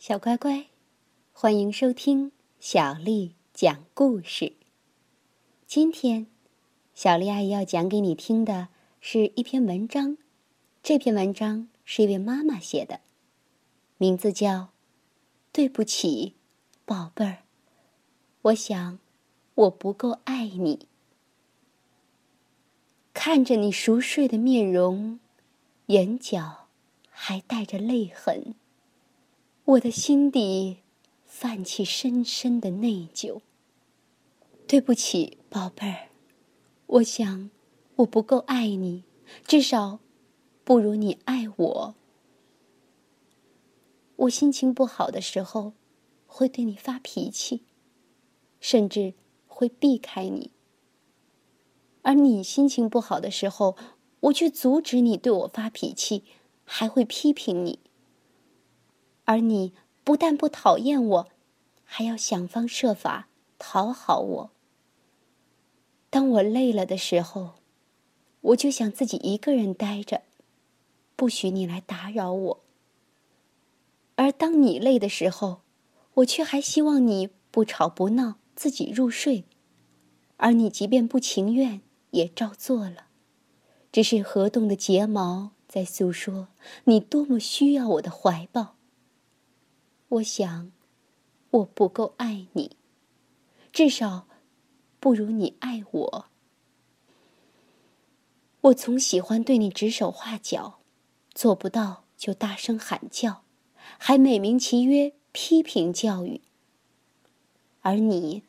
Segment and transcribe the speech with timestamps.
[0.00, 0.64] 小乖乖，
[1.30, 4.54] 欢迎收听小丽讲故事。
[5.66, 6.26] 今天，
[6.94, 8.68] 小丽阿姨要讲给你听的
[8.98, 10.16] 是一篇文章。
[10.82, 13.00] 这篇文章是一位妈妈写的，
[13.98, 14.48] 名字叫
[15.52, 16.32] 《对不起，
[16.86, 17.32] 宝贝儿》。
[18.40, 18.98] 我想，
[19.54, 20.86] 我不够爱你。
[23.12, 25.20] 看着你熟睡的面容，
[25.88, 26.68] 眼角
[27.10, 28.54] 还带着泪痕。
[29.70, 30.78] 我的心底
[31.24, 33.40] 泛起深深的内疚。
[34.66, 36.08] 对不起，宝贝儿，
[36.86, 37.50] 我想
[37.96, 39.04] 我不够爱你，
[39.46, 40.00] 至少
[40.64, 41.94] 不如你爱我。
[44.16, 45.74] 我心情不好的时候
[46.26, 47.62] 会对你发脾气，
[48.58, 49.14] 甚至
[49.46, 50.50] 会避开你；
[52.02, 53.76] 而你心情不好的时候，
[54.18, 56.24] 我却阻止你对我发脾气，
[56.64, 57.78] 还会批评你。
[59.24, 61.28] 而你不但不讨厌我，
[61.84, 64.50] 还要想方设法讨好我。
[66.08, 67.54] 当我累了的时候，
[68.40, 70.22] 我就想自己一个人待着，
[71.14, 72.60] 不许你来打扰我。
[74.16, 75.60] 而当你累的时候，
[76.14, 79.44] 我却还希望你不吵不闹，自己入睡。
[80.38, 83.06] 而你即便不情愿，也照做了，
[83.92, 86.48] 只是合动的睫毛在诉说
[86.84, 88.74] 你多么需要我的怀抱。
[90.10, 90.72] 我想，
[91.50, 92.76] 我不够爱你，
[93.72, 94.26] 至少
[94.98, 96.24] 不如你爱我。
[98.62, 100.80] 我总喜欢对你指手画脚，
[101.32, 103.42] 做不到就大声喊叫，
[103.98, 106.40] 还美名其曰批评教育。
[107.82, 108.42] 而你，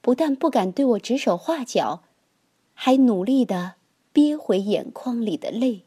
[0.00, 2.02] 不但不敢对我指手画脚，
[2.74, 3.76] 还努力的
[4.12, 5.84] 憋回眼眶里的泪，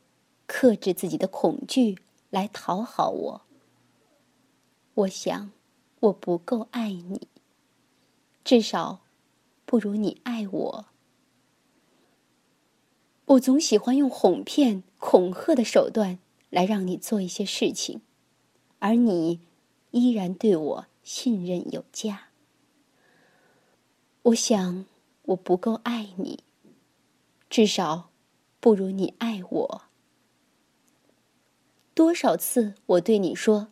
[0.48, 1.98] 克制自己的恐惧
[2.30, 3.42] 来讨好我。
[5.00, 5.52] 我想，
[6.02, 7.30] 我不够爱你，
[8.44, 9.00] 至少
[9.66, 10.86] 不如你爱我。
[13.28, 18.02] 我总喜欢用哄骗、恐吓的手段来让你做一些事情，
[18.80, 19.40] 而你
[19.92, 22.32] 依然对我信任有加。
[24.24, 24.86] 我想，
[25.22, 26.44] 我不够爱你，
[27.50, 28.10] 至少
[28.60, 29.82] 不如你爱我。
[31.94, 33.70] 多少次我对你说。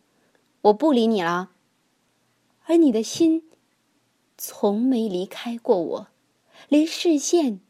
[0.62, 1.52] 我不理你了，
[2.64, 3.48] 而你的心
[4.36, 6.08] 从没离开过我，
[6.68, 7.60] 连视线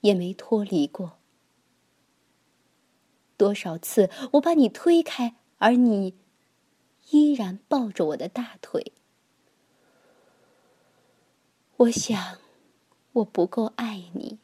[0.00, 1.18] 也没脱离过。
[3.36, 6.14] 多少次我把你推开，而你
[7.10, 8.92] 依然抱着我的大腿。
[11.76, 12.38] 我想，
[13.12, 14.38] 我不够爱你，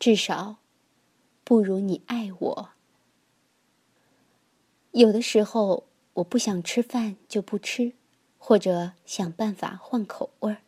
[0.00, 0.56] 至少
[1.44, 2.70] 不如你爱我。
[4.90, 5.86] 有的时候。
[6.16, 7.92] 我不想吃饭就不吃，
[8.38, 10.62] 或者想办法换口味儿。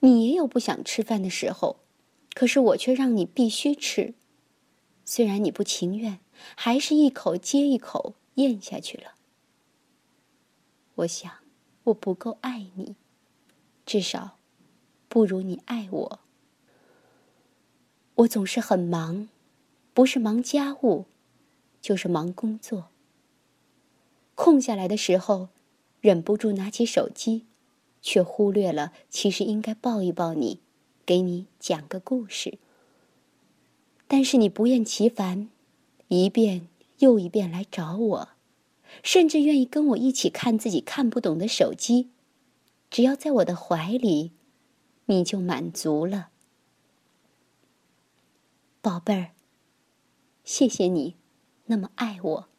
[0.00, 1.80] 你也有不想吃饭的时候，
[2.32, 4.14] 可是我却让你必须吃，
[5.04, 6.20] 虽然你不情愿，
[6.54, 9.14] 还是一口接一口咽下去了。
[10.96, 11.32] 我想，
[11.84, 12.94] 我不够爱你，
[13.84, 14.38] 至少
[15.08, 16.20] 不如你爱我。
[18.14, 19.28] 我总是很忙，
[19.92, 21.06] 不是忙家务，
[21.80, 22.91] 就是忙工作。
[24.42, 25.50] 空下来的时候，
[26.00, 27.46] 忍不住拿起手机，
[28.00, 30.58] 却忽略了其实应该抱一抱你，
[31.06, 32.58] 给你讲个故事。
[34.08, 35.48] 但是你不厌其烦，
[36.08, 36.66] 一遍
[36.98, 38.28] 又一遍来找我，
[39.04, 42.10] 甚至愿意跟我一起看自己看不懂的手机，
[42.90, 44.32] 只要在我的怀里，
[45.06, 46.30] 你就满足了，
[48.80, 49.30] 宝贝儿。
[50.42, 51.14] 谢谢你，
[51.66, 52.51] 那么爱我。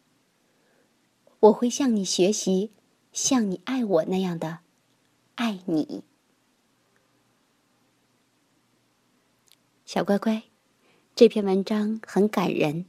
[1.43, 2.71] 我会向你学习，
[3.11, 4.59] 像你爱我那样的
[5.35, 6.03] 爱你，
[9.83, 10.43] 小乖乖。
[11.13, 12.85] 这篇文章很感人，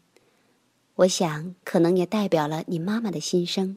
[0.94, 3.76] 我想可能也代表了你妈妈的心声。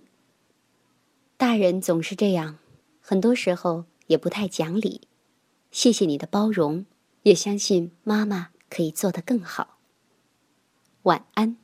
[1.38, 2.60] 大人总是这样，
[3.02, 5.08] 很多时候也不太讲理。
[5.72, 6.86] 谢谢你的包容，
[7.24, 9.80] 也相信妈妈可以做得更好。
[11.02, 11.58] 晚安。